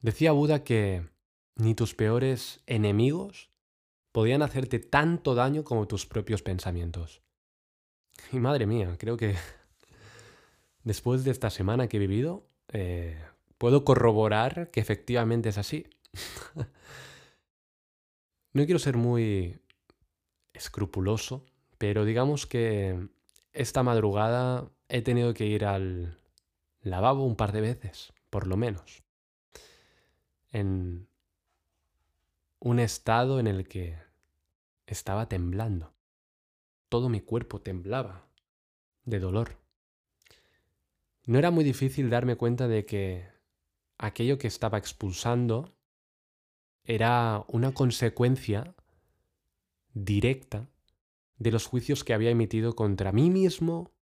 Decía 0.00 0.32
Buda 0.32 0.62
que 0.62 1.08
ni 1.56 1.74
tus 1.74 1.94
peores 1.94 2.60
enemigos 2.66 3.50
podían 4.12 4.42
hacerte 4.42 4.78
tanto 4.78 5.34
daño 5.34 5.64
como 5.64 5.88
tus 5.88 6.06
propios 6.06 6.42
pensamientos. 6.42 7.22
Y 8.32 8.38
madre 8.38 8.66
mía, 8.66 8.96
creo 8.98 9.16
que 9.16 9.34
después 10.84 11.24
de 11.24 11.32
esta 11.32 11.50
semana 11.50 11.88
que 11.88 11.96
he 11.96 12.00
vivido, 12.00 12.46
eh, 12.72 13.20
puedo 13.58 13.84
corroborar 13.84 14.70
que 14.70 14.80
efectivamente 14.80 15.48
es 15.48 15.58
así. 15.58 15.86
no 18.52 18.64
quiero 18.64 18.78
ser 18.78 18.96
muy 18.96 19.60
escrupuloso, 20.52 21.44
pero 21.76 22.04
digamos 22.04 22.46
que 22.46 23.08
esta 23.52 23.82
madrugada 23.82 24.70
he 24.88 25.02
tenido 25.02 25.34
que 25.34 25.46
ir 25.46 25.64
al 25.64 26.18
lavabo 26.80 27.24
un 27.24 27.36
par 27.36 27.50
de 27.52 27.60
veces, 27.60 28.12
por 28.30 28.46
lo 28.46 28.56
menos. 28.56 29.02
En 30.50 31.08
un 32.60 32.80
estado 32.80 33.38
en 33.40 33.46
el 33.46 33.68
que 33.68 33.98
estaba 34.86 35.28
temblando. 35.28 35.92
Todo 36.88 37.08
mi 37.08 37.20
cuerpo 37.20 37.60
temblaba 37.60 38.26
de 39.04 39.20
dolor. 39.20 39.56
No 41.26 41.38
era 41.38 41.50
muy 41.50 41.64
difícil 41.64 42.10
darme 42.10 42.36
cuenta 42.36 42.68
de 42.68 42.86
que 42.86 43.28
aquello 43.98 44.38
que 44.38 44.48
estaba 44.48 44.78
expulsando 44.78 45.74
era 46.84 47.44
una 47.48 47.72
consecuencia 47.72 48.74
directa 49.92 50.70
de 51.36 51.52
los 51.52 51.66
juicios 51.66 52.02
que 52.02 52.14
había 52.14 52.30
emitido 52.30 52.74
contra 52.74 53.12
mí 53.12 53.30
mismo 53.30 53.92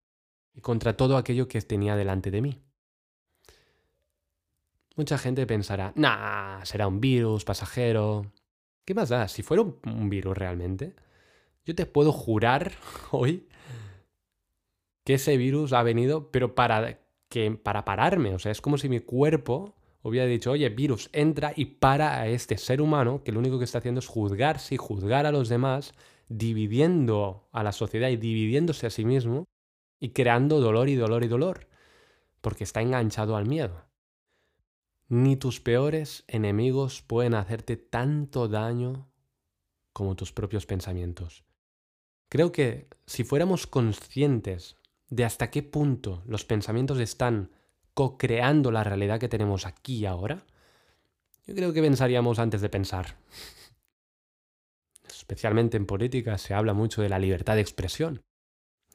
y 0.54 0.60
contra 0.60 0.96
todo 0.96 1.16
aquello 1.16 1.48
que 1.48 1.60
tenía 1.62 1.96
delante 1.96 2.30
de 2.30 2.42
mí. 2.42 2.62
Mucha 4.96 5.18
gente 5.18 5.46
pensará, 5.46 5.92
nah, 5.94 6.64
será 6.64 6.88
un 6.88 7.00
virus 7.00 7.44
pasajero. 7.44 8.32
¿Qué 8.84 8.94
más 8.94 9.10
da? 9.10 9.28
Si 9.28 9.42
fuera 9.42 9.62
un 9.62 10.08
virus 10.08 10.36
realmente, 10.36 10.94
yo 11.64 11.74
te 11.74 11.84
puedo 11.86 12.12
jurar 12.12 12.72
hoy 13.10 13.46
que 15.04 15.14
ese 15.14 15.36
virus 15.36 15.72
ha 15.72 15.82
venido, 15.82 16.30
pero 16.32 16.54
para, 16.54 16.98
que, 17.28 17.52
para 17.52 17.84
pararme. 17.84 18.34
O 18.34 18.38
sea, 18.38 18.50
es 18.50 18.60
como 18.60 18.78
si 18.78 18.88
mi 18.88 19.00
cuerpo 19.00 19.76
hubiera 20.02 20.26
dicho, 20.26 20.50
oye, 20.50 20.68
virus, 20.68 21.10
entra 21.12 21.52
y 21.54 21.66
para 21.66 22.20
a 22.20 22.26
este 22.28 22.58
ser 22.58 22.80
humano 22.80 23.22
que 23.22 23.32
lo 23.32 23.38
único 23.38 23.58
que 23.58 23.64
está 23.64 23.78
haciendo 23.78 24.00
es 24.00 24.08
juzgarse 24.08 24.74
y 24.74 24.78
juzgar 24.78 25.26
a 25.26 25.32
los 25.32 25.48
demás, 25.48 25.94
dividiendo 26.28 27.48
a 27.52 27.62
la 27.62 27.72
sociedad 27.72 28.08
y 28.08 28.16
dividiéndose 28.16 28.86
a 28.86 28.90
sí 28.90 29.04
mismo 29.04 29.44
y 30.00 30.10
creando 30.10 30.60
dolor 30.60 30.88
y 30.88 30.96
dolor 30.96 31.22
y 31.22 31.28
dolor, 31.28 31.68
porque 32.40 32.64
está 32.64 32.82
enganchado 32.82 33.36
al 33.36 33.46
miedo. 33.46 33.85
Ni 35.08 35.36
tus 35.36 35.60
peores 35.60 36.24
enemigos 36.26 37.02
pueden 37.02 37.34
hacerte 37.34 37.76
tanto 37.76 38.48
daño 38.48 39.08
como 39.92 40.16
tus 40.16 40.32
propios 40.32 40.66
pensamientos. 40.66 41.44
Creo 42.28 42.50
que 42.50 42.88
si 43.06 43.22
fuéramos 43.22 43.66
conscientes 43.66 44.76
de 45.08 45.24
hasta 45.24 45.50
qué 45.50 45.62
punto 45.62 46.22
los 46.26 46.44
pensamientos 46.44 46.98
están 46.98 47.52
co-creando 47.94 48.72
la 48.72 48.82
realidad 48.82 49.20
que 49.20 49.28
tenemos 49.28 49.64
aquí 49.64 49.98
y 49.98 50.06
ahora, 50.06 50.44
yo 51.46 51.54
creo 51.54 51.72
que 51.72 51.80
pensaríamos 51.80 52.40
antes 52.40 52.60
de 52.60 52.68
pensar. 52.68 53.16
Especialmente 55.08 55.76
en 55.76 55.86
política 55.86 56.36
se 56.36 56.52
habla 56.52 56.74
mucho 56.74 57.00
de 57.00 57.08
la 57.08 57.20
libertad 57.20 57.54
de 57.54 57.60
expresión. 57.60 58.22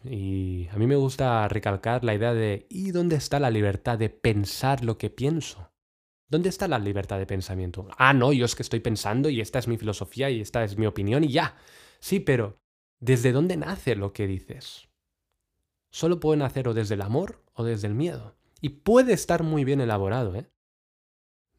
Y 0.04 0.68
a 0.72 0.76
mí 0.76 0.88
me 0.88 0.96
gusta 0.98 1.48
recalcar 1.48 2.04
la 2.04 2.14
idea 2.14 2.34
de 2.34 2.68
¿y 2.70 2.92
dónde 2.92 3.16
está 3.16 3.40
la 3.40 3.50
libertad 3.50 3.98
de 3.98 4.10
pensar 4.10 4.84
lo 4.84 4.98
que 4.98 5.10
pienso? 5.10 5.71
¿Dónde 6.32 6.48
está 6.48 6.70
la 6.70 6.80
libertad 6.80 7.20
de 7.20 7.26
pensamiento? 7.26 7.90
Ah, 7.98 8.14
no, 8.14 8.32
yo 8.32 8.46
es 8.46 8.56
que 8.56 8.64
estoy 8.64 8.80
pensando 8.80 9.30
y 9.30 9.42
esta 9.42 9.60
es 9.60 9.68
mi 9.68 9.78
filosofía 9.78 10.30
y 10.30 10.40
esta 10.40 10.64
es 10.64 10.78
mi 10.78 10.86
opinión 10.86 11.26
y 11.26 11.28
ya. 11.34 11.58
Sí, 12.00 12.22
pero 12.22 12.58
¿desde 13.02 13.34
dónde 13.34 13.58
nace 13.58 13.98
lo 13.98 14.14
que 14.14 14.28
dices? 14.28 14.88
Solo 15.92 16.22
puede 16.22 16.38
nacer 16.38 16.70
o 16.70 16.74
desde 16.74 16.96
el 16.96 17.02
amor 17.02 17.44
o 17.54 17.66
desde 17.66 17.88
el 17.88 17.96
miedo. 17.96 18.38
Y 18.62 18.70
puede 18.70 19.12
estar 19.12 19.44
muy 19.44 19.66
bien 19.66 19.82
elaborado, 19.82 20.34
¿eh? 20.34 20.50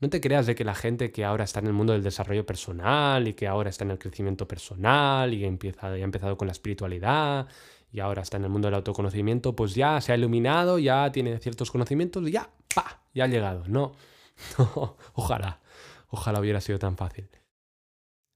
No 0.01 0.09
te 0.09 0.23
creas 0.23 0.47
de 0.47 0.55
que 0.55 0.65
la 0.65 0.75
gente 0.75 1.13
que 1.13 1.27
ahora 1.27 1.45
está 1.45 1.61
en 1.61 1.67
el 1.67 1.75
mundo 1.75 1.93
del 1.93 2.03
desarrollo 2.03 2.47
personal 2.47 3.29
y 3.29 3.35
que 3.35 3.47
ahora 3.47 3.69
está 3.69 3.85
en 3.85 3.91
el 3.91 3.99
crecimiento 3.99 4.49
personal 4.49 5.35
y 5.35 5.45
empieza, 5.45 5.89
ha 5.89 5.99
empezado 5.99 6.39
con 6.39 6.49
la 6.49 6.53
espiritualidad 6.53 7.47
y 7.93 8.01
ahora 8.01 8.23
está 8.23 8.39
en 8.39 8.45
el 8.45 8.51
mundo 8.51 8.69
del 8.69 8.77
autoconocimiento, 8.77 9.55
pues 9.55 9.75
ya 9.75 10.01
se 10.01 10.13
ha 10.13 10.17
iluminado, 10.17 10.79
ya 10.79 11.13
tiene 11.13 11.39
ciertos 11.41 11.71
conocimientos 11.71 12.27
y 12.27 12.33
ya, 12.33 12.51
¡pa! 12.75 13.03
Ya 13.13 13.25
ha 13.25 13.29
llegado. 13.29 13.65
No, 13.69 13.93
ojalá, 15.15 15.61
ojalá 16.09 16.41
hubiera 16.41 16.61
sido 16.61 16.79
tan 16.79 16.97
fácil. 16.97 17.29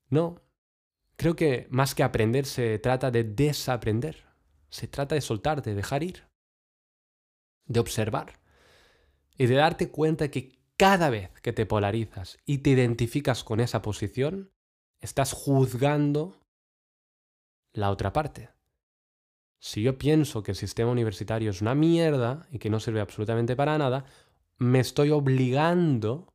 No, 0.09 0.41
creo 1.17 1.37
que 1.37 1.67
más 1.71 1.95
que 1.95 2.03
aprender 2.03 2.47
se 2.47 2.79
trata 2.79 3.11
de 3.11 3.25
desaprender. 3.25 4.27
Se 4.69 4.89
trata 4.89 5.15
de 5.15 5.21
soltarte, 5.21 5.71
de 5.71 5.77
dejar 5.77 6.03
ir, 6.03 6.25
de 7.67 7.81
observar 7.81 8.41
y 9.39 9.47
de 9.47 9.55
darte 9.55 9.91
cuenta 9.91 10.31
que 10.31 10.59
cada 10.77 11.09
vez 11.09 11.31
que 11.41 11.53
te 11.53 11.67
polarizas 11.67 12.39
y 12.45 12.59
te 12.59 12.71
identificas 12.71 13.45
con 13.45 13.61
esa 13.61 13.81
posición, 13.83 14.53
estás 15.01 15.33
juzgando 15.33 16.41
la 17.73 17.91
otra 17.91 18.13
parte. 18.13 18.51
Si 19.59 19.83
yo 19.83 19.99
pienso 19.99 20.43
que 20.43 20.53
el 20.53 20.57
sistema 20.57 20.91
universitario 20.91 21.51
es 21.51 21.63
una 21.63 21.75
mierda 21.75 22.47
y 22.51 22.59
que 22.59 22.71
no 22.71 22.79
sirve 22.79 23.01
absolutamente 23.01 23.57
para 23.57 23.79
nada, 23.79 24.05
me 24.59 24.81
estoy 24.81 25.11
obligando 25.11 26.33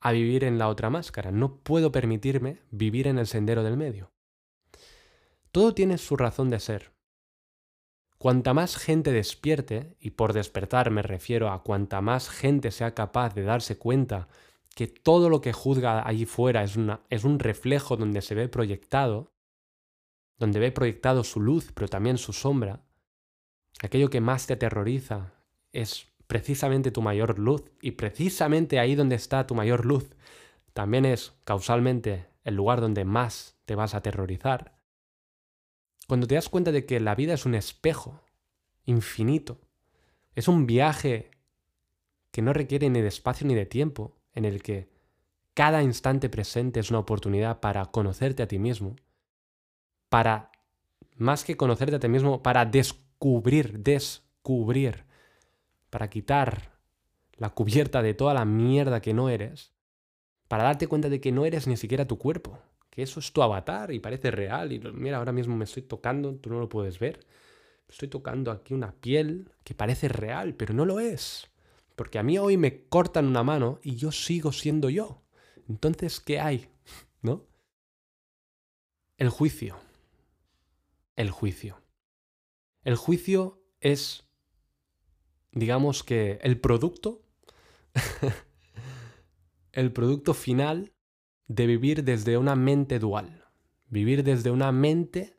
a 0.00 0.12
vivir 0.12 0.44
en 0.44 0.58
la 0.58 0.68
otra 0.68 0.90
máscara. 0.90 1.30
No 1.30 1.56
puedo 1.56 1.92
permitirme 1.92 2.62
vivir 2.70 3.06
en 3.06 3.18
el 3.18 3.26
sendero 3.26 3.62
del 3.62 3.76
medio. 3.76 4.12
Todo 5.52 5.74
tiene 5.74 5.98
su 5.98 6.16
razón 6.16 6.48
de 6.50 6.60
ser. 6.60 6.92
Cuanta 8.18 8.52
más 8.54 8.76
gente 8.76 9.12
despierte, 9.12 9.96
y 9.98 10.10
por 10.10 10.32
despertar 10.32 10.90
me 10.90 11.02
refiero 11.02 11.50
a 11.50 11.62
cuanta 11.62 12.00
más 12.00 12.28
gente 12.28 12.70
sea 12.70 12.94
capaz 12.94 13.34
de 13.34 13.42
darse 13.44 13.78
cuenta 13.78 14.28
que 14.74 14.86
todo 14.86 15.30
lo 15.30 15.40
que 15.40 15.52
juzga 15.52 16.06
allí 16.06 16.26
fuera 16.26 16.62
es, 16.62 16.76
es 17.08 17.24
un 17.24 17.38
reflejo 17.38 17.96
donde 17.96 18.22
se 18.22 18.34
ve 18.34 18.48
proyectado, 18.48 19.32
donde 20.38 20.60
ve 20.60 20.70
proyectado 20.70 21.24
su 21.24 21.40
luz, 21.40 21.72
pero 21.72 21.88
también 21.88 22.18
su 22.18 22.32
sombra, 22.32 22.82
aquello 23.82 24.10
que 24.10 24.20
más 24.20 24.46
te 24.46 24.54
aterroriza 24.54 25.32
es 25.72 26.09
precisamente 26.30 26.92
tu 26.92 27.02
mayor 27.02 27.40
luz, 27.40 27.64
y 27.82 27.90
precisamente 27.90 28.78
ahí 28.78 28.94
donde 28.94 29.16
está 29.16 29.48
tu 29.48 29.56
mayor 29.56 29.84
luz, 29.84 30.14
también 30.72 31.04
es 31.04 31.32
causalmente 31.42 32.28
el 32.44 32.54
lugar 32.54 32.80
donde 32.80 33.04
más 33.04 33.56
te 33.64 33.74
vas 33.74 33.94
a 33.94 33.96
aterrorizar. 33.96 34.76
Cuando 36.06 36.28
te 36.28 36.36
das 36.36 36.48
cuenta 36.48 36.70
de 36.70 36.86
que 36.86 37.00
la 37.00 37.16
vida 37.16 37.34
es 37.34 37.46
un 37.46 37.56
espejo 37.56 38.22
infinito, 38.84 39.60
es 40.36 40.46
un 40.46 40.68
viaje 40.68 41.32
que 42.30 42.42
no 42.42 42.52
requiere 42.52 42.88
ni 42.90 43.00
de 43.00 43.08
espacio 43.08 43.44
ni 43.48 43.56
de 43.56 43.66
tiempo, 43.66 44.16
en 44.32 44.44
el 44.44 44.62
que 44.62 44.88
cada 45.54 45.82
instante 45.82 46.28
presente 46.28 46.78
es 46.78 46.90
una 46.90 47.00
oportunidad 47.00 47.58
para 47.58 47.86
conocerte 47.86 48.44
a 48.44 48.46
ti 48.46 48.60
mismo, 48.60 48.94
para, 50.08 50.52
más 51.16 51.42
que 51.42 51.56
conocerte 51.56 51.96
a 51.96 52.00
ti 52.00 52.08
mismo, 52.08 52.40
para 52.40 52.66
descubrir, 52.66 53.80
descubrir, 53.80 55.09
para 55.90 56.08
quitar 56.08 56.78
la 57.36 57.50
cubierta 57.50 58.02
de 58.02 58.14
toda 58.14 58.34
la 58.34 58.44
mierda 58.44 59.00
que 59.00 59.14
no 59.14 59.28
eres, 59.28 59.72
para 60.48 60.64
darte 60.64 60.86
cuenta 60.86 61.08
de 61.08 61.20
que 61.20 61.32
no 61.32 61.44
eres 61.44 61.66
ni 61.66 61.76
siquiera 61.76 62.06
tu 62.06 62.18
cuerpo, 62.18 62.58
que 62.90 63.02
eso 63.02 63.20
es 63.20 63.32
tu 63.32 63.42
avatar 63.42 63.92
y 63.92 64.00
parece 64.00 64.30
real. 64.30 64.72
Y 64.72 64.80
mira, 64.80 65.18
ahora 65.18 65.32
mismo 65.32 65.56
me 65.56 65.64
estoy 65.64 65.82
tocando, 65.82 66.34
tú 66.36 66.50
no 66.50 66.58
lo 66.58 66.68
puedes 66.68 66.98
ver. 66.98 67.20
Estoy 67.88 68.08
tocando 68.08 68.50
aquí 68.50 68.74
una 68.74 68.92
piel 68.92 69.50
que 69.64 69.74
parece 69.74 70.08
real, 70.08 70.54
pero 70.54 70.74
no 70.74 70.84
lo 70.84 71.00
es. 71.00 71.48
Porque 71.96 72.18
a 72.18 72.22
mí 72.22 72.38
hoy 72.38 72.56
me 72.56 72.86
cortan 72.88 73.26
una 73.26 73.42
mano 73.42 73.78
y 73.82 73.96
yo 73.96 74.12
sigo 74.12 74.52
siendo 74.52 74.90
yo. 74.90 75.22
Entonces, 75.68 76.20
¿qué 76.20 76.40
hay? 76.40 76.68
¿No? 77.22 77.46
El 79.16 79.28
juicio. 79.28 79.76
El 81.14 81.30
juicio. 81.30 81.80
El 82.82 82.96
juicio 82.96 83.62
es, 83.80 84.29
digamos 85.52 86.02
que, 86.02 86.38
el 86.42 86.60
producto, 86.60 87.22
el 89.72 89.92
producto 89.92 90.34
final 90.34 90.92
de 91.48 91.66
vivir 91.66 92.04
desde 92.04 92.38
una 92.38 92.56
mente 92.56 92.98
dual, 92.98 93.44
vivir 93.88 94.22
desde 94.22 94.50
una 94.50 94.72
mente 94.72 95.36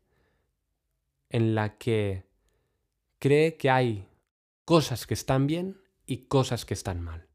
en 1.29 1.55
la 1.55 1.77
que 1.77 2.25
cree 3.19 3.55
que 3.55 3.69
hay 3.69 4.07
cosas 4.65 5.07
que 5.07 5.13
están 5.13 5.47
bien 5.47 5.81
y 6.05 6.25
cosas 6.27 6.65
que 6.65 6.73
están 6.73 7.01
mal. 7.01 7.27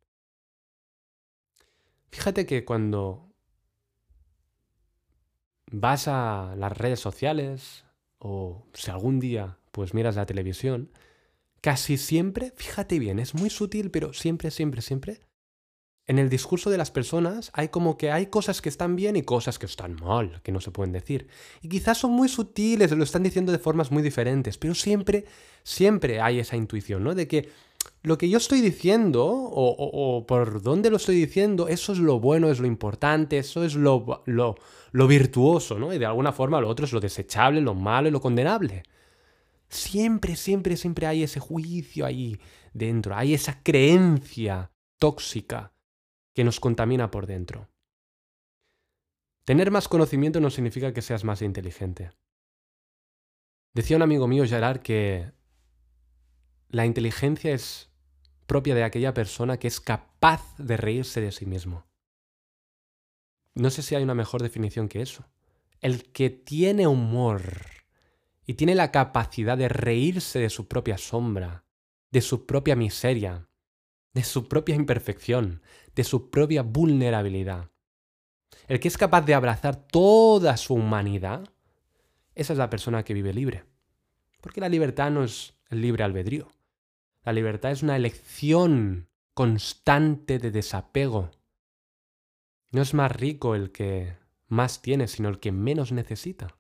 Fíjate 2.11 2.46
que 2.46 2.64
cuando 2.64 3.32
vas 5.70 6.08
a 6.08 6.55
las 6.56 6.76
redes 6.76 7.00
sociales 7.00 7.84
o 8.19 8.67
si 8.73 8.90
algún 8.90 9.20
día 9.20 9.58
pues 9.70 9.94
miras 9.94 10.17
la 10.17 10.26
televisión, 10.26 10.90
casi 11.67 11.97
siempre, 11.97 12.53
fíjate 12.55 13.01
bien, 13.01 13.19
es 13.19 13.35
muy 13.35 13.51
sutil, 13.51 13.91
pero 13.91 14.13
siempre, 14.13 14.53
siempre, 14.53 14.83
siempre, 14.83 15.19
en 16.07 16.21
el 16.21 16.29
discurso 16.29 16.71
de 16.71 16.79
las 16.79 16.93
personas 16.93 17.51
hay 17.55 17.71
como 17.71 17.99
que 17.99 18.13
hay 18.13 18.27
cosas 18.27 18.63
que 18.63 18.69
están 18.69 18.95
bien 18.95 19.17
y 19.17 19.23
cosas 19.23 19.59
que 19.59 19.67
están 19.67 19.97
mal, 19.97 20.41
que 20.45 20.53
no 20.53 20.61
se 20.61 20.71
pueden 20.71 20.93
decir. 20.93 21.27
Y 21.63 21.69
quizás 21.69 21.99
son 21.99 22.13
muy 22.13 22.29
sutiles, 22.29 22.93
lo 22.93 23.03
están 23.03 23.25
diciendo 23.25 23.51
de 23.51 23.59
formas 23.59 23.91
muy 23.91 24.05
diferentes, 24.05 24.59
pero 24.59 24.77
siempre, 24.77 25.25
siempre 25.65 26.21
hay 26.21 26.39
esa 26.39 26.57
intuición, 26.57 27.03
¿no? 27.03 27.17
De 27.17 27.27
que 27.27 27.49
lo 28.05 28.17
que 28.17 28.29
yo 28.29 28.39
estoy 28.39 28.61
diciendo, 28.61 29.27
o, 29.29 30.25
por 30.25 30.62
dónde 30.62 30.89
lo 30.91 30.99
estoy 30.99 31.17
diciendo, 31.17 31.67
eso 31.67 31.95
es 31.95 31.99
lo 31.99 32.21
bueno, 32.21 32.49
es 32.49 32.61
lo 32.61 32.69
importante, 32.69 33.39
eso 33.39 33.65
es 33.65 33.75
lo, 33.75 34.23
lo, 34.27 34.55
lo 34.93 35.07
virtuoso, 35.09 35.81
¿no? 35.81 35.93
Y 35.93 35.99
de 35.99 36.07
alguna 36.07 36.31
forma 36.31 36.61
lo 36.61 36.69
otro 36.69 36.87
es 36.87 36.93
lo 36.93 37.01
desechable, 37.01 37.61
lo 37.61 37.75
malo 37.75 38.07
y 38.07 38.12
lo 38.12 38.21
condenable. 38.21 38.85
Siempre, 39.69 40.37
siempre, 40.37 40.77
siempre 40.77 41.07
hay 41.07 41.23
ese 41.23 41.41
juicio 41.41 42.07
ahí 42.07 42.39
dentro, 42.73 43.17
hay 43.17 43.35
esa 43.35 43.63
creencia 43.63 44.71
tóxica 44.99 45.73
que 46.35 46.45
nos 46.45 46.61
contamina 46.61 47.11
por 47.11 47.27
dentro. 47.27 47.69
Tener 49.45 49.71
más 49.71 49.89
conocimiento 49.89 50.41
no 50.41 50.51
significa 50.51 50.93
que 50.93 51.03
seas 51.03 51.25
más 51.25 51.43
inteligente. 51.43 52.11
Decía 53.75 53.97
un 53.97 54.03
amigo 54.03 54.27
mío, 54.27 54.45
Gerard, 54.47 54.81
que 54.81 55.33
la 56.69 56.87
inteligencia 56.87 57.53
es 57.53 57.91
propia 58.47 58.75
de 58.75 58.85
aquella 58.85 59.15
persona 59.15 59.59
que 59.59 59.69
es 59.69 59.81
capaz 59.81 60.57
de 60.59 60.77
reírse 60.77 61.21
de 61.21 61.33
sí 61.33 61.47
mismo. 61.47 61.87
No 63.55 63.71
sé 63.71 63.83
si 63.83 63.95
hay 63.95 64.03
una 64.03 64.15
mejor 64.15 64.43
definición 64.43 64.89
que 64.89 65.03
eso. 65.03 65.25
El 65.81 66.11
que 66.12 66.31
tiene 66.31 66.87
humor 66.87 67.75
y 68.47 68.55
tiene 68.55 68.75
la 68.75 68.93
capacidad 68.93 69.59
de 69.59 69.69
reírse 69.69 70.39
de 70.39 70.51
su 70.51 70.69
propia 70.69 70.99
sombra, 70.99 71.65
de 72.11 72.21
su 72.21 72.47
propia 72.47 72.77
miseria, 72.77 73.49
de 74.15 74.23
su 74.23 74.49
propia 74.49 74.77
imperfección, 74.77 75.63
de 75.95 76.05
su 76.05 76.31
propia 76.31 76.63
vulnerabilidad. 76.63 77.71
El 78.69 78.81
que 78.81 78.89
es 78.89 78.97
capaz 78.97 79.23
de 79.23 79.35
abrazar 79.35 79.77
toda 79.77 80.57
su 80.57 80.75
humanidad, 80.75 81.49
esa 82.35 82.53
es 82.53 82.59
la 82.59 82.71
persona 82.71 83.05
que 83.05 83.15
vive 83.15 83.35
libre. 83.35 83.65
Porque 84.41 84.61
la 84.61 84.69
libertad 84.69 85.11
no 85.11 85.25
es 85.25 85.55
el 85.69 85.81
libre 85.81 86.05
albedrío. 86.05 86.49
La 87.25 87.33
libertad 87.33 87.73
es 87.73 87.83
una 87.83 87.97
elección 87.97 89.09
constante 89.35 90.39
de 90.39 90.53
desapego. 90.53 91.31
No 92.71 92.83
es 92.83 92.95
más 92.95 93.11
rico 93.11 93.55
el 93.55 93.73
que 93.73 94.17
más 94.47 94.81
tiene, 94.83 95.09
sino 95.09 95.29
el 95.29 95.41
que 95.41 95.51
menos 95.51 95.93
necesita. 95.93 96.57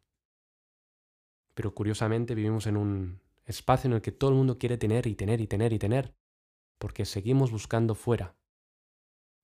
Pero 1.56 1.74
curiosamente 1.74 2.34
vivimos 2.34 2.66
en 2.66 2.76
un 2.76 3.20
espacio 3.46 3.88
en 3.88 3.94
el 3.94 4.02
que 4.02 4.12
todo 4.12 4.28
el 4.30 4.36
mundo 4.36 4.58
quiere 4.58 4.76
tener 4.76 5.06
y 5.06 5.14
tener 5.14 5.40
y 5.40 5.46
tener 5.46 5.72
y 5.72 5.78
tener 5.78 6.14
porque 6.78 7.06
seguimos 7.06 7.50
buscando 7.50 7.94
fuera, 7.94 8.36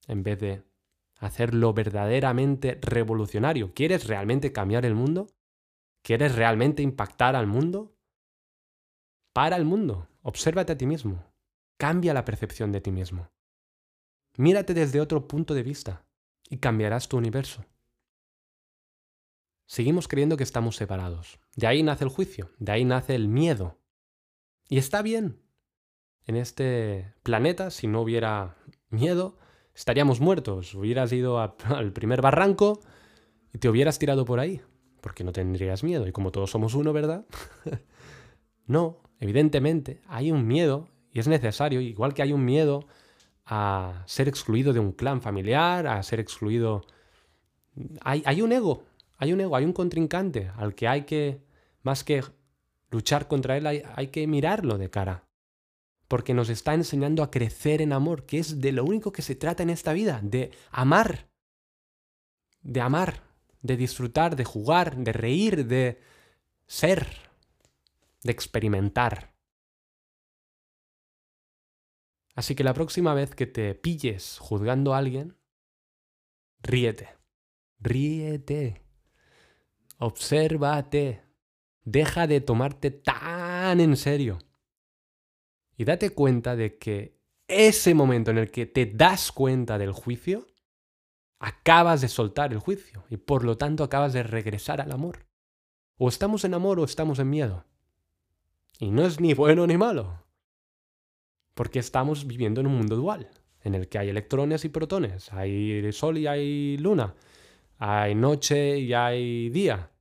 en 0.07 0.23
vez 0.23 0.39
de 0.39 0.65
hacerlo 1.17 1.73
verdaderamente 1.73 2.79
revolucionario. 2.83 3.73
¿Quieres 3.73 4.07
realmente 4.07 4.53
cambiar 4.53 4.85
el 4.85 4.95
mundo? 4.95 5.29
¿Quieres 6.03 6.35
realmente 6.35 6.83
impactar 6.83 7.35
al 7.35 7.47
mundo? 7.47 7.97
Para 9.33 9.57
el 9.57 9.65
mundo, 9.65 10.09
obsérvate 10.21 10.73
a 10.73 10.77
ti 10.77 10.85
mismo, 10.85 11.25
cambia 11.79 12.13
la 12.13 12.27
percepción 12.27 12.73
de 12.73 12.83
ti 12.83 12.91
mismo. 12.91 13.31
Mírate 14.37 14.75
desde 14.75 15.01
otro 15.01 15.27
punto 15.27 15.55
de 15.55 15.63
vista 15.63 16.05
y 16.51 16.59
cambiarás 16.59 17.09
tu 17.09 17.17
universo. 17.17 17.65
Seguimos 19.67 20.09
creyendo 20.09 20.37
que 20.37 20.43
estamos 20.43 20.77
separados. 20.77 21.39
De 21.57 21.67
ahí 21.67 21.83
nace 21.83 22.05
el 22.05 22.11
juicio, 22.11 22.51
de 22.59 22.73
ahí 22.73 22.85
nace 22.85 23.15
el 23.15 23.29
miedo. 23.29 23.79
Y 24.69 24.79
está 24.79 25.03
bien, 25.03 25.41
en 26.27 26.37
este 26.37 27.15
planeta, 27.23 27.71
si 27.71 27.87
no 27.87 28.01
hubiera 28.03 28.57
miedo, 28.91 29.39
estaríamos 29.75 30.21
muertos. 30.21 30.75
Hubieras 30.75 31.13
ido 31.13 31.41
al 31.65 31.93
primer 31.93 32.23
barranco 32.23 32.81
y 33.53 33.59
te 33.59 33.69
hubieras 33.69 33.99
tirado 33.99 34.25
por 34.25 34.41
ahí, 34.41 34.61
porque 35.01 35.25
no 35.25 35.33
tendrías 35.33 35.83
miedo. 35.83 36.07
Y 36.07 36.13
como 36.13 36.33
todos 36.33 36.51
somos 36.51 36.75
uno, 36.75 36.93
¿verdad? 36.93 37.27
no, 38.67 39.01
evidentemente, 39.21 40.01
hay 40.07 40.31
un 40.31 40.47
miedo 40.47 40.89
y 41.13 41.21
es 41.21 41.29
necesario, 41.29 41.81
igual 41.81 42.15
que 42.15 42.23
hay 42.23 42.33
un 42.33 42.45
miedo 42.45 42.87
a 43.45 44.03
ser 44.07 44.29
excluido 44.29 44.73
de 44.73 44.81
un 44.81 44.93
clan 44.93 45.21
familiar, 45.21 45.87
a 45.87 46.03
ser 46.03 46.21
excluido... 46.21 46.83
Hay, 48.03 48.43
un 48.43 48.53
ego, 48.53 48.85
hay 49.23 49.33
un 49.33 49.41
ego, 49.41 49.55
hay 49.55 49.65
un 49.65 49.73
contrincante 49.73 50.51
al 50.57 50.75
que 50.75 50.89
hay 50.89 51.05
que, 51.05 51.47
más 51.83 52.03
que 52.03 52.25
luchar 52.91 53.29
contra 53.29 53.57
él, 53.57 53.69
hay 53.69 54.09
que 54.09 54.27
mirarlo 54.27 54.79
de 54.79 54.91
cara. 54.91 55.29
Porque 56.09 56.35
nos 56.35 56.49
está 56.49 56.75
enseñando 56.75 57.23
a 57.23 57.31
crecer 57.31 57.83
en 57.83 57.93
amor, 57.93 58.27
que 58.27 58.41
es 58.41 58.61
de 58.61 58.73
lo 58.73 58.85
único 58.85 59.13
que 59.13 59.23
se 59.23 59.37
trata 59.37 59.63
en 59.63 59.71
esta 59.71 59.93
vida, 59.93 60.19
de 60.25 60.51
amar, 60.73 61.31
de 62.63 62.81
amar, 62.81 63.23
de 63.61 63.77
disfrutar, 63.77 64.35
de 64.35 64.45
jugar, 64.45 64.97
de 64.97 65.13
reír, 65.13 65.67
de 65.69 66.01
ser, 66.67 67.07
de 68.25 68.33
experimentar. 68.33 69.37
Así 72.35 72.57
que 72.57 72.65
la 72.65 72.75
próxima 72.75 73.15
vez 73.15 73.37
que 73.37 73.47
te 73.47 73.77
pilles 73.77 74.39
juzgando 74.41 74.95
a 74.95 74.99
alguien, 74.99 75.39
ríete, 76.61 77.09
ríete, 77.79 78.82
obsérvate, 80.03 81.23
deja 81.85 82.27
de 82.27 82.41
tomarte 82.41 82.91
tan 82.91 83.81
en 83.81 83.97
serio 83.97 84.39
y 85.77 85.85
date 85.85 86.11
cuenta 86.11 86.57
de 86.57 86.77
que 86.77 87.21
ese 87.47 87.95
momento 87.95 88.31
en 88.33 88.39
el 88.39 88.51
que 88.51 88.67
te 88.67 88.87
das 88.87 89.31
cuenta 89.31 89.79
del 89.79 89.93
juicio, 89.93 90.47
acabas 91.39 92.01
de 92.01 92.09
soltar 92.09 92.53
el 92.53 92.59
juicio 92.59 93.05
y 93.11 93.17
por 93.17 93.45
lo 93.45 93.57
tanto 93.57 93.85
acabas 93.85 94.13
de 94.13 94.23
regresar 94.23 94.81
al 94.81 94.91
amor. 94.91 95.27
O 95.99 96.09
estamos 96.09 96.45
en 96.45 96.55
amor 96.55 96.81
o 96.81 96.85
estamos 96.85 97.19
en 97.21 97.31
miedo. 97.31 97.65
Y 98.81 98.91
no 98.91 99.05
es 99.07 99.21
ni 99.21 99.35
bueno 99.35 99.67
ni 99.67 99.77
malo. 99.77 100.25
Porque 101.55 101.79
estamos 101.79 102.27
viviendo 102.27 102.61
en 102.61 102.67
un 102.67 102.77
mundo 102.77 102.97
dual, 102.97 103.31
en 103.63 103.77
el 103.77 103.89
que 103.89 103.99
hay 103.99 104.09
electrones 104.09 104.65
y 104.65 104.69
protones, 104.69 105.33
hay 105.33 105.93
sol 105.93 106.19
y 106.19 106.27
hay 106.27 106.79
luna, 106.79 107.15
hay 107.79 108.15
noche 108.15 108.79
y 108.79 108.95
hay 108.95 109.51
día, 109.51 109.92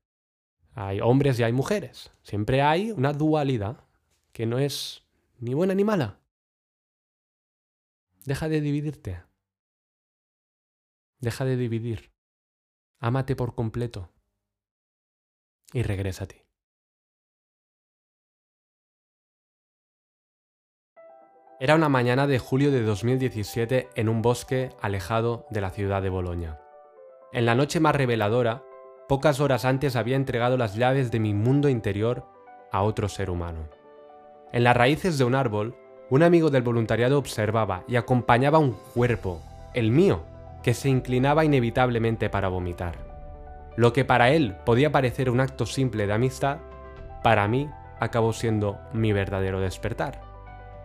hay 0.73 1.01
hombres 1.01 1.39
y 1.39 1.43
hay 1.43 1.53
mujeres. 1.53 2.11
Siempre 2.21 2.61
hay 2.61 2.91
una 2.91 3.13
dualidad 3.13 3.85
que 4.31 4.45
no 4.45 4.59
es 4.59 5.03
ni 5.39 5.53
buena 5.53 5.73
ni 5.73 5.83
mala. 5.83 6.19
Deja 8.25 8.47
de 8.47 8.61
dividirte. 8.61 9.23
Deja 11.19 11.45
de 11.45 11.57
dividir. 11.57 12.11
Ámate 12.99 13.35
por 13.35 13.55
completo. 13.55 14.11
Y 15.73 15.83
regresa 15.83 16.25
a 16.25 16.27
ti. 16.27 16.37
Era 21.59 21.75
una 21.75 21.89
mañana 21.89 22.25
de 22.25 22.39
julio 22.39 22.71
de 22.71 22.81
2017 22.81 23.89
en 23.95 24.09
un 24.09 24.23
bosque 24.23 24.71
alejado 24.81 25.45
de 25.51 25.61
la 25.61 25.69
ciudad 25.69 26.01
de 26.01 26.09
Boloña. 26.09 26.59
En 27.33 27.45
la 27.45 27.53
noche 27.53 27.79
más 27.79 27.95
reveladora, 27.95 28.63
pocas 29.11 29.41
horas 29.41 29.65
antes 29.65 29.97
había 29.97 30.15
entregado 30.15 30.55
las 30.55 30.75
llaves 30.75 31.11
de 31.11 31.19
mi 31.19 31.33
mundo 31.33 31.67
interior 31.67 32.25
a 32.71 32.81
otro 32.81 33.09
ser 33.09 33.29
humano. 33.29 33.67
En 34.53 34.63
las 34.63 34.77
raíces 34.77 35.17
de 35.17 35.25
un 35.25 35.35
árbol, 35.35 35.75
un 36.09 36.23
amigo 36.23 36.49
del 36.49 36.61
voluntariado 36.61 37.17
observaba 37.17 37.83
y 37.89 37.97
acompañaba 37.97 38.57
un 38.57 38.71
cuerpo, 38.93 39.41
el 39.73 39.91
mío, 39.91 40.21
que 40.63 40.73
se 40.73 40.87
inclinaba 40.87 41.43
inevitablemente 41.43 42.29
para 42.29 42.47
vomitar. 42.47 42.95
Lo 43.75 43.91
que 43.91 44.05
para 44.05 44.29
él 44.29 44.55
podía 44.65 44.93
parecer 44.93 45.29
un 45.29 45.41
acto 45.41 45.65
simple 45.65 46.07
de 46.07 46.13
amistad, 46.13 46.59
para 47.21 47.49
mí 47.49 47.69
acabó 47.99 48.31
siendo 48.31 48.79
mi 48.93 49.11
verdadero 49.11 49.59
despertar. 49.59 50.21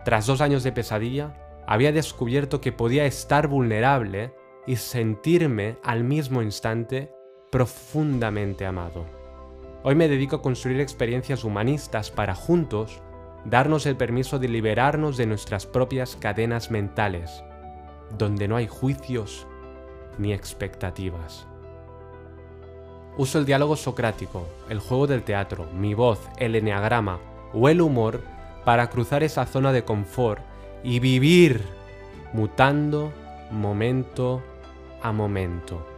Tras 0.03 0.25
dos 0.25 0.41
años 0.41 0.63
de 0.63 0.73
pesadilla, 0.73 1.31
había 1.65 1.93
descubierto 1.93 2.59
que 2.59 2.73
podía 2.73 3.05
estar 3.05 3.47
vulnerable 3.47 4.33
y 4.65 4.75
sentirme 4.75 5.77
al 5.81 6.03
mismo 6.03 6.41
instante 6.41 7.09
profundamente 7.49 8.65
amado. 8.65 9.05
Hoy 9.83 9.95
me 9.95 10.09
dedico 10.09 10.37
a 10.37 10.41
construir 10.41 10.81
experiencias 10.81 11.43
humanistas 11.43 12.11
para 12.11 12.35
juntos 12.35 13.01
darnos 13.45 13.85
el 13.85 13.95
permiso 13.95 14.39
de 14.39 14.49
liberarnos 14.49 15.15
de 15.15 15.25
nuestras 15.27 15.65
propias 15.65 16.17
cadenas 16.17 16.71
mentales, 16.71 17.43
donde 18.17 18.47
no 18.47 18.57
hay 18.57 18.67
juicios 18.67 19.47
ni 20.17 20.33
expectativas. 20.33 21.47
Uso 23.17 23.39
el 23.39 23.45
diálogo 23.45 23.75
socrático, 23.75 24.47
el 24.69 24.79
juego 24.79 25.07
del 25.07 25.23
teatro, 25.23 25.67
mi 25.73 25.93
voz, 25.93 26.19
el 26.37 26.55
eneagrama 26.55 27.19
o 27.53 27.69
el 27.69 27.81
humor 27.81 28.21
para 28.65 28.89
cruzar 28.89 29.23
esa 29.23 29.45
zona 29.45 29.71
de 29.71 29.85
confort 29.85 30.41
y 30.83 30.99
vivir 30.99 31.63
mutando 32.33 33.11
momento 33.49 34.43
a 35.01 35.13
momento. 35.13 35.96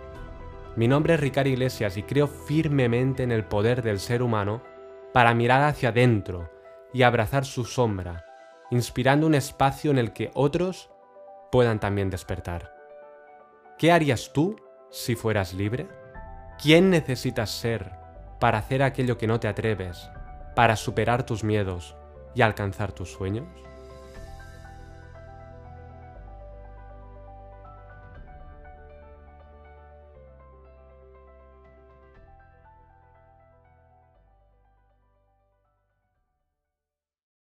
Mi 0.79 0.87
nombre 0.87 1.15
es 1.15 1.19
Ricardo 1.19 1.49
Iglesias 1.49 1.97
y 1.97 2.03
creo 2.03 2.25
firmemente 2.25 3.23
en 3.23 3.33
el 3.33 3.43
poder 3.43 3.81
del 3.81 3.99
ser 3.99 4.23
humano 4.23 4.63
para 5.11 5.33
mirar 5.33 5.63
hacia 5.63 5.89
adentro, 5.89 6.49
y 6.93 7.01
abrazar 7.03 7.43
su 7.43 7.65
sombra, 7.65 8.23
inspirando 8.71 9.27
un 9.27 9.35
espacio 9.35 9.91
en 9.91 9.97
el 9.97 10.13
que 10.13 10.31
otros 10.33 10.89
puedan 11.51 11.81
también 11.81 12.09
despertar. 12.09 12.73
¿Qué 13.77 13.91
harías 13.91 14.31
tú 14.31 14.55
si 14.89 15.15
fueras 15.15 15.53
libre? 15.53 15.89
¿Quién 16.63 16.89
necesitas 16.89 17.51
ser 17.51 17.91
para 18.39 18.59
hacer 18.59 18.81
aquello 18.81 19.17
que 19.17 19.27
no 19.27 19.37
te 19.37 19.49
atreves, 19.49 20.09
para 20.55 20.77
superar 20.77 21.25
tus 21.25 21.43
miedos 21.43 21.97
y 22.35 22.41
alcanzar 22.41 22.93
tus 22.93 23.11
sueños? 23.11 23.68